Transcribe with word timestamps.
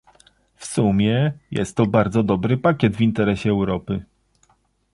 W 0.55 0.65
sumie, 0.65 1.31
jest 1.51 1.75
to 1.77 1.85
bardzo 1.85 2.23
dobry 2.23 2.57
pakiet 2.57 2.95
w 2.97 3.01
interesie 3.01 3.49
Europy 3.49 4.03